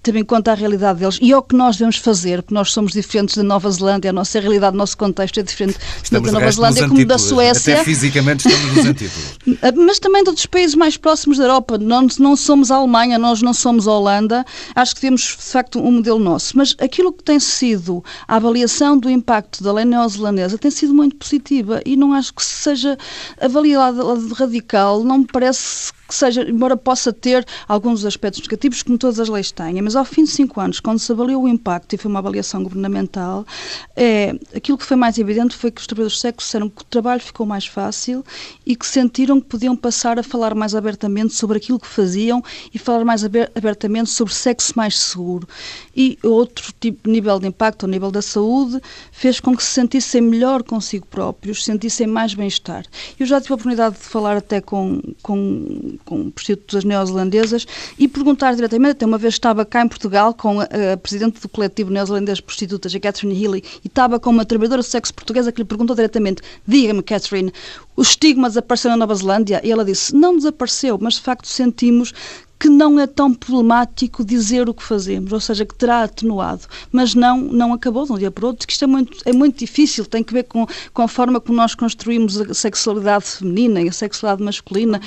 [0.08, 2.92] em conta a realidade deles e é o que nós devemos fazer, porque nós somos
[2.92, 6.50] diferentes da Nova Zelândia, a nossa realidade, o nosso contexto é diferente estamos da Nova
[6.50, 7.74] Zelândia como da Suécia.
[7.74, 9.38] Até fisicamente estamos nos antípodos.
[9.76, 11.76] Mas também de outros países mais próximos da Europa.
[11.78, 14.44] Não, não somos a Alemanha, nós não somos a Holanda.
[14.74, 16.56] Acho que temos, de facto, um modelo nosso.
[16.56, 21.16] Mas aquilo que tem sido a avaliação do impacto da lei neozelandesa tem sido muito
[21.60, 22.96] positiva e não acho que seja
[23.40, 24.02] avaliada
[24.34, 25.04] radical.
[25.04, 29.52] Não me parece que seja, embora possa ter alguns aspectos negativos, como todas as leis
[29.52, 32.18] têm, mas ao fim de cinco anos, quando se avaliou o impacto e foi uma
[32.18, 33.46] avaliação governamental,
[33.94, 36.84] é, aquilo que foi mais evidente foi que os trabalhadores de sexo disseram que o
[36.84, 38.24] trabalho ficou mais fácil
[38.66, 42.42] e que sentiram que podiam passar a falar mais abertamente sobre aquilo que faziam
[42.74, 45.48] e falar mais abertamente sobre sexo mais seguro.
[45.96, 48.80] E outro tipo nível de impacto, ao nível da saúde,
[49.12, 52.84] fez com que se sentissem melhor consigo próprios, sentissem mais bem-estar.
[53.18, 57.66] Eu já tive a oportunidade de falar até com, com com prostitutas neozelandesas
[57.98, 61.48] e perguntar diretamente, até uma vez estava cá em Portugal com a, a presidente do
[61.48, 65.60] coletivo neozelandês prostitutas, a Catherine Healy, e estava com uma trabalhadora de sexo portuguesa que
[65.60, 67.52] lhe perguntou diretamente, diga-me Catherine,
[67.96, 69.60] o estigma desapareceu na Nova Zelândia?
[69.64, 72.12] E ela disse, não desapareceu, mas de facto sentimos
[72.60, 77.14] que não é tão problemático dizer o que fazemos, ou seja, que terá atenuado, mas
[77.14, 79.58] não, não acabou de um dia para o outro, que isto é muito, é muito
[79.58, 83.88] difícil, tem que ver com, com a forma como nós construímos a sexualidade feminina e
[83.88, 85.00] a sexualidade masculina,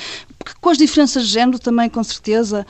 [0.60, 2.66] com as diferenças de género também, com certeza,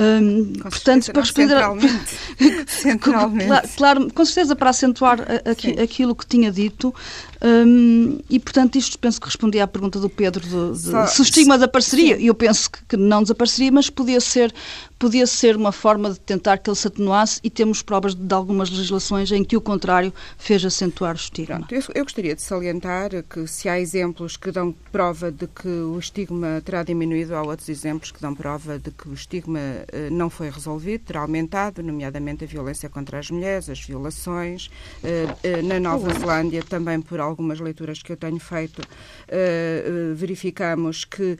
[0.00, 2.16] Hum, portanto, para responder centralmente.
[2.70, 3.46] centralmente.
[3.48, 6.94] Claro, claro, com certeza para acentuar aqui, aquilo que tinha dito
[7.42, 11.20] hum, e portanto isto penso que respondia à pergunta do Pedro de, de Só, se
[11.20, 14.52] o estigma desapareceria e eu penso que, que, não desapareceria mas podia ser
[14.98, 18.68] podia ser uma forma de tentar que ele se atenuasse e temos provas de algumas
[18.68, 21.58] legislações em que o contrário fez acentuar o estigma.
[21.58, 25.68] Pronto, eu, eu, gostaria de salientar que se há exemplos que dão prova de que
[25.68, 30.10] o estigma terá diminuído, há outros exemplos que dão prova de que o estigma eh,
[30.10, 34.70] não foi resolvido, terá aumentado, nomeadamente a violência contra as mulheres, as violações.
[35.04, 38.82] Eh, eh, na Nova Zelândia, também por algumas leituras que eu tenho feito,
[40.16, 41.38] verificamos que,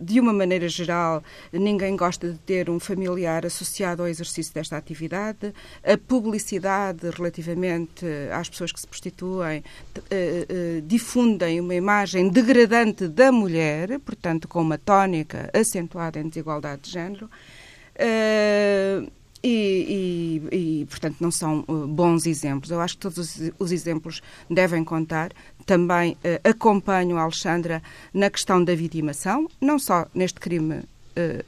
[0.00, 4.76] de uma maneira geral, ninguém gosta de ter ter um familiar associado ao exercício desta
[4.76, 5.52] atividade,
[5.82, 9.64] a publicidade relativamente às pessoas que se prostituem
[10.86, 17.28] difundem uma imagem degradante da mulher, portanto, com uma tónica acentuada em desigualdade de género.
[19.46, 22.70] E, e, e, portanto, não são uh, bons exemplos.
[22.70, 25.32] Eu acho que todos os, os exemplos devem contar.
[25.66, 27.82] Também uh, acompanho a Alexandra
[28.14, 30.84] na questão da vitimação, não só neste crime, uh,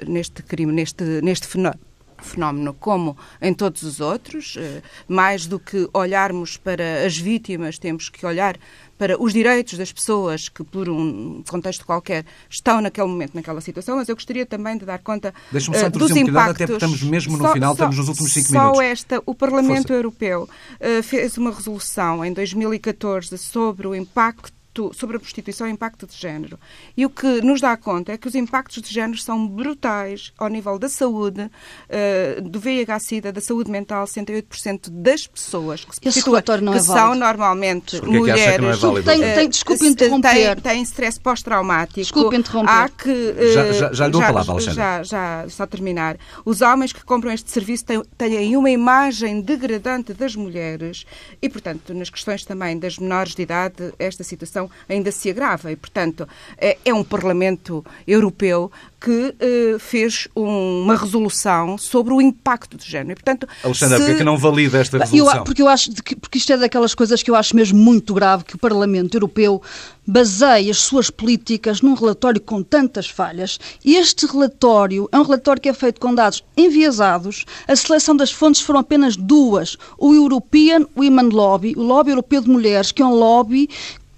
[0.07, 1.81] neste crime, neste, neste fenómeno
[2.23, 4.57] fenómeno como em todos os outros.
[4.59, 8.57] Eh, mais do que olharmos para as vítimas, temos que olhar
[8.99, 13.97] para os direitos das pessoas que, por um contexto qualquer, estão naquele momento, naquela situação,
[13.97, 16.55] mas eu gostaria também de dar conta uh, dos um impactos.
[16.55, 18.79] até porque estamos mesmo no só, final, só, estamos nos últimos cinco só minutos.
[18.79, 19.95] Só esta, o Parlamento Força.
[19.95, 25.71] Europeu uh, fez uma resolução em 2014 sobre o impacto impacto sobre a prostituição, o
[25.71, 26.59] impacto de género.
[26.97, 30.49] E o que nos dá conta é que os impactos de género são brutais ao
[30.49, 36.43] nível da saúde, uh, do VIH-Sida, da saúde mental, 68% das pessoas que se prostituem,
[36.43, 38.83] que é são normalmente mulheres.
[38.83, 40.61] É tem, tem, desculpe interromper.
[40.61, 42.01] Têm stress pós-traumático.
[42.01, 42.71] Desculpe interromper.
[42.71, 44.77] Há que, uh, já, já, já lhe dou a palavra, Alexandre.
[44.77, 46.17] Já, já, só terminar.
[46.45, 51.05] Os homens que compram este serviço têm, têm uma imagem degradante das mulheres
[51.41, 55.70] e, portanto, nas questões também das menores de idade, esta situação ainda se agrava.
[55.72, 62.20] E, portanto, é, é um Parlamento Europeu que eh, fez um, uma resolução sobre o
[62.20, 63.12] impacto de género.
[63.12, 64.02] E, portanto, Alexandra, se...
[64.02, 65.37] porque é que não valida esta resolução?
[65.37, 68.14] Eu, porque eu acho que, porque isto é daquelas coisas que eu acho mesmo muito
[68.14, 69.62] grave que o Parlamento Europeu
[70.07, 73.61] baseia as suas políticas num relatório com tantas falhas.
[73.85, 77.44] E este relatório é um relatório que é feito com dados enviesados.
[77.68, 82.48] A seleção das fontes foram apenas duas: o European Women Lobby, o Lobby Europeu de
[82.48, 83.68] Mulheres, que é um lobby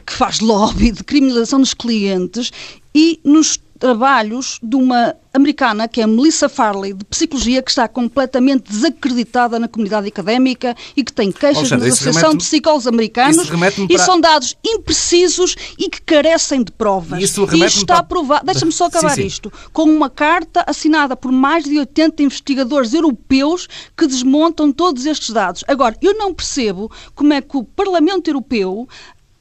[0.08, 2.50] que faz lobby de criminalização dos clientes
[2.94, 8.72] e nos trabalhos de uma americana, que é Melissa Farley, de psicologia, que está completamente
[8.72, 14.04] desacreditada na comunidade académica e que tem queixas na Associação de Psicólogos Americanos e para...
[14.04, 17.22] são dados imprecisos e que carecem de provas.
[17.22, 18.04] Isso e isto está para...
[18.04, 18.46] provado.
[18.46, 19.26] Deixa-me só acabar sim, sim.
[19.26, 19.52] isto.
[19.72, 25.62] Com uma carta assinada por mais de 80 investigadores europeus que desmontam todos estes dados.
[25.68, 28.88] Agora, eu não percebo como é que o Parlamento Europeu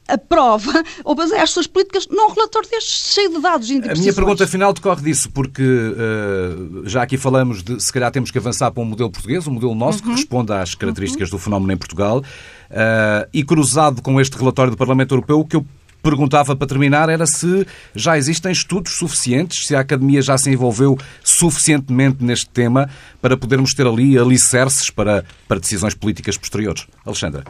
[0.08, 4.46] aprova ou baseia as suas políticas num relatório destes cheio de dados A minha pergunta
[4.46, 8.82] final decorre disso, porque uh, já aqui falamos de se calhar temos que avançar para
[8.82, 10.10] um modelo português, um modelo nosso uhum.
[10.10, 11.36] que responda às características uhum.
[11.36, 12.18] do fenómeno em Portugal.
[12.18, 15.64] Uh, e cruzado com este relatório do Parlamento Europeu, o que eu
[16.02, 20.96] perguntava para terminar era se já existem estudos suficientes, se a Academia já se envolveu
[21.22, 22.88] suficientemente neste tema
[23.20, 26.86] para podermos ter ali alicerces para, para decisões políticas posteriores.
[27.04, 27.44] Alexandra.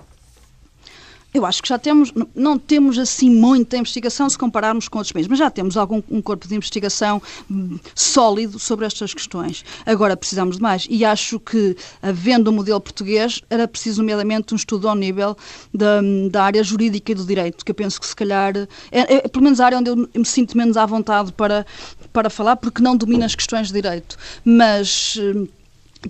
[1.32, 5.28] Eu acho que já temos, não temos assim muita investigação se compararmos com outros países,
[5.28, 9.62] mas já temos algum um corpo de investigação hum, sólido sobre estas questões.
[9.84, 10.86] Agora precisamos de mais.
[10.88, 15.36] E acho que, havendo um modelo português, era preciso, nomeadamente, um estudo ao nível
[15.72, 18.56] da, da área jurídica e do direito, que eu penso que, se calhar,
[18.90, 21.66] é, é pelo menos a área onde eu me sinto menos à vontade para,
[22.10, 24.16] para falar, porque não domino as questões de direito.
[24.46, 25.46] Mas hum,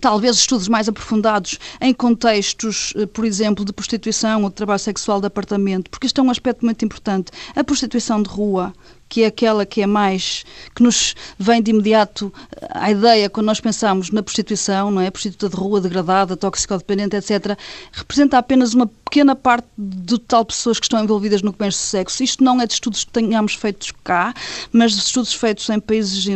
[0.01, 5.21] talvez estudos mais aprofundados em contextos, eh, por exemplo, de prostituição ou de trabalho sexual
[5.21, 7.31] de apartamento, porque isto é um aspecto muito importante.
[7.55, 8.73] A prostituição de rua,
[9.09, 10.45] que é aquela que é mais
[10.75, 12.33] que nos vem de imediato
[12.71, 15.11] à ideia quando nós pensamos na prostituição, não é?
[15.11, 17.57] Prostituta de rua, degradada, toxicodependente, etc.,
[17.93, 21.87] representa apenas uma pequena parte do total de pessoas que estão envolvidas no comércio de
[21.89, 22.23] sexo.
[22.23, 24.35] Isto não é de estudos que tenhamos feitos cá,
[24.71, 26.27] mas de estudos feitos em países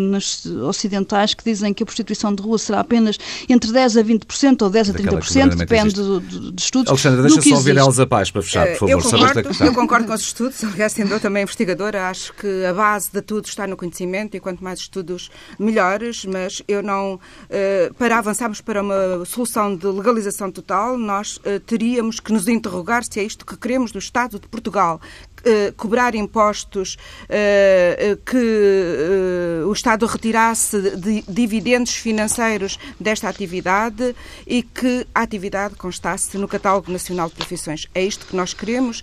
[0.66, 4.70] ocidentais que dizem que a prostituição de rua será apenas entre 10 a 20% ou
[4.70, 6.88] 10 a 30%, depende do, do, de estudos.
[6.88, 10.14] Alexandra, deixa só ouvir Elza Paz para fechar, por favor, eu concordo, Eu concordo com
[10.14, 13.76] os estudos, aliás, sendo eu também investigadora, acho que a base de tudo está no
[13.76, 17.14] conhecimento e quanto mais estudos, melhores, mas eu não.
[17.14, 23.04] Uh, para avançarmos para uma solução de legalização total, nós uh, teríamos que nos interrogar
[23.04, 25.00] se é isto que queremos do Estado de Portugal,
[25.44, 34.14] uh, cobrar impostos, uh, que uh, o Estado retirasse de dividendos financeiros desta atividade
[34.46, 37.88] e que a atividade constasse no Catálogo Nacional de Profissões.
[37.94, 39.02] É isto que nós queremos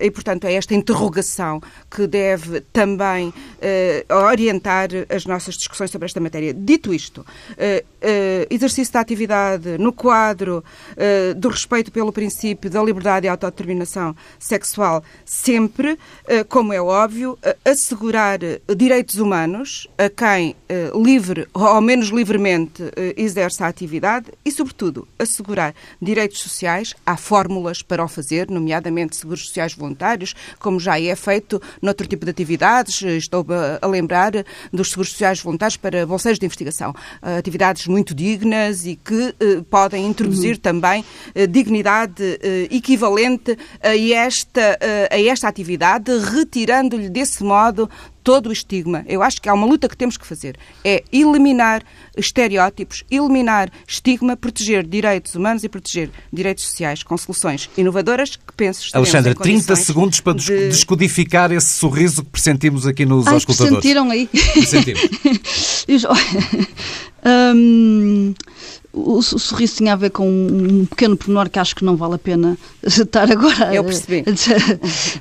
[0.00, 1.60] e, portanto, é esta interrogação
[1.90, 3.32] que deve também
[4.30, 6.54] orientar as nossas discussões sobre esta matéria.
[6.54, 7.24] Dito isto,
[8.06, 14.14] uh, exercício da atividade no quadro uh, do respeito pelo princípio da liberdade e autodeterminação
[14.38, 18.38] sexual, sempre, uh, como é óbvio, assegurar
[18.76, 20.54] direitos humanos a quem
[20.94, 22.82] livre ou ao menos livremente
[23.16, 26.94] exerce a atividade e, sobretudo, assegurar direitos sociais.
[27.04, 32.24] Há fórmulas para o fazer, nomeadamente seguros sociais voluntários, como já é feito noutro tipo
[32.24, 33.02] de atividades.
[33.02, 33.44] Estou
[33.80, 34.32] a lembrar
[34.72, 36.94] dos seguros sociais voluntários para bolseiros de investigação.
[37.22, 40.60] Atividades muito dignas e que eh, podem introduzir uhum.
[40.60, 41.04] também
[41.34, 44.78] eh, dignidade eh, equivalente a esta,
[45.10, 47.88] a esta atividade, retirando-lhe desse modo
[48.26, 49.04] todo o estigma.
[49.06, 50.58] Eu acho que há uma luta que temos que fazer.
[50.84, 51.84] É eliminar
[52.16, 58.90] estereótipos, eliminar estigma, proteger direitos humanos e proteger direitos sociais com soluções inovadoras que penso
[58.94, 60.70] Alexandra, 30 segundos para de...
[60.70, 63.76] descodificar esse sorriso que pressentimos aqui nos Ai, auscultadores.
[63.76, 64.28] sentiram aí?
[64.66, 65.02] Sentimos.
[67.54, 68.34] hum,
[68.96, 72.14] o, o, sorriso tinha a ver com um pequeno pormenor que acho que não vale
[72.14, 74.24] a pena estar agora Eu percebi.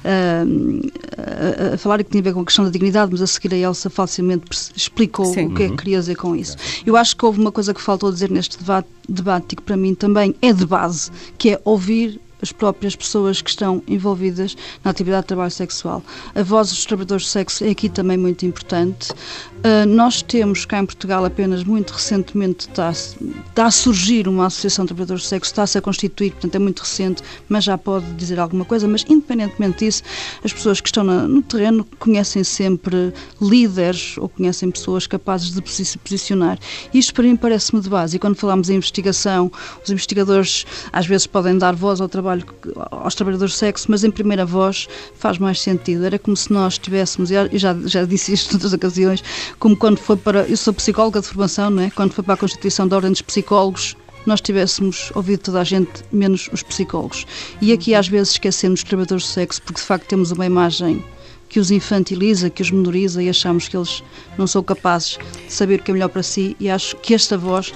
[0.03, 3.27] A, a, a, falar que tinha a ver com a questão da dignidade, mas a
[3.27, 4.45] seguir a Elsa facilmente
[4.75, 5.47] explicou Sim.
[5.47, 5.77] o que é que uhum.
[5.77, 6.55] queria dizer com isso.
[6.85, 9.75] Eu acho que houve uma coisa que faltou dizer neste debate, debate e que para
[9.75, 14.91] mim também é de base, que é ouvir as próprias pessoas que estão envolvidas na
[14.91, 16.03] atividade de trabalho sexual.
[16.35, 19.11] A voz dos trabalhadores de sexo é aqui também muito importante.
[19.11, 24.85] Uh, nós temos cá em Portugal apenas muito recentemente está, está a surgir uma associação
[24.85, 28.39] de trabalhadores de sexo, está-se a constituir, portanto é muito recente, mas já pode dizer
[28.39, 28.87] alguma coisa.
[28.87, 30.03] Mas independentemente disso,
[30.43, 35.67] as pessoas que estão na, no terreno conhecem sempre líderes ou conhecem pessoas capazes de
[35.67, 36.59] se posicionar.
[36.93, 38.17] Isto para mim parece-me de base.
[38.17, 39.51] E quando falamos em investigação,
[39.83, 44.03] os investigadores às vezes podem dar voz ao trabalho trabalho aos trabalhadores de sexo, mas
[44.03, 46.05] em primeira voz faz mais sentido.
[46.05, 49.23] Era como se nós tivéssemos, e já, já disse isto em outras ocasiões,
[49.59, 50.41] como quando foi para.
[50.43, 51.89] Eu sou psicóloga de formação, não é?
[51.89, 56.03] Quando foi para a Constituição da Ordem dos Psicólogos, nós tivéssemos ouvido toda a gente,
[56.11, 57.25] menos os psicólogos.
[57.61, 61.03] E aqui às vezes esquecemos os trabalhadores de sexo, porque de facto temos uma imagem
[61.47, 64.03] que os infantiliza, que os menoriza e achamos que eles
[64.37, 66.55] não são capazes de saber o que é melhor para si.
[66.59, 67.71] E acho que esta voz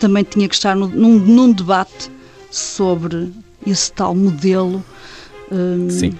[0.00, 2.10] também tinha que estar num, num debate
[2.50, 3.30] sobre
[3.66, 4.84] esse tal modelo.
[5.50, 6.14] Um, Sim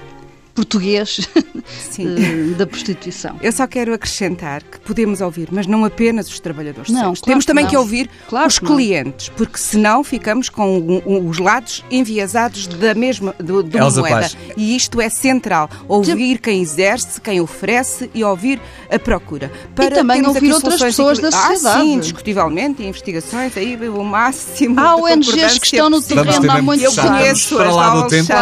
[0.60, 1.28] português
[1.98, 3.36] eh, da prostituição.
[3.42, 7.44] Eu só quero acrescentar que podemos ouvir, mas não apenas os trabalhadores não, claro Temos
[7.44, 12.66] também que, que ouvir claro os que clientes, porque senão ficamos com os lados enviesados
[12.66, 14.20] da mesma do, do moeda.
[14.20, 14.36] Paz.
[14.56, 15.68] E isto é central.
[15.88, 19.50] Ouvir quem exerce, quem oferece e ouvir a procura.
[19.74, 21.78] Para e também ouvir outras pessoas da sociedade.
[21.78, 26.80] Ah, sim, indiscutivelmente, investigações, aí o máximo Há ONGs que estão no terreno há muito
[26.80, 27.00] tempo.
[27.00, 28.32] Eu conheço para lá do tempo.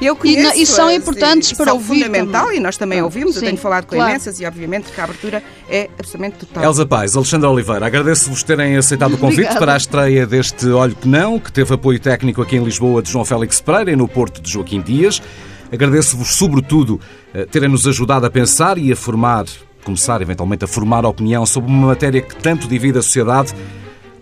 [0.00, 2.52] Eu conheço e, e são importantes para ouvir fundamental.
[2.54, 3.34] E nós também ouvimos.
[3.34, 4.10] Sim, eu tenho falado com claro.
[4.10, 6.64] imensas e, obviamente, que a abertura é absolutamente total.
[6.64, 9.60] Elsa Paz, Alexandre Oliveira, agradeço-vos terem aceitado o convite Obrigada.
[9.60, 13.10] para a estreia deste Olho que Não, que teve apoio técnico aqui em Lisboa de
[13.10, 15.20] João Félix Pereira e no Porto de Joaquim Dias.
[15.72, 17.00] Agradeço-vos, sobretudo,
[17.32, 19.44] eh, terem-nos ajudado a pensar e a formar,
[19.82, 23.52] começar eventualmente a formar opinião sobre uma matéria que tanto divide a sociedade.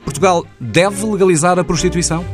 [0.04, 2.24] Portugal deve legalizar a prostituição?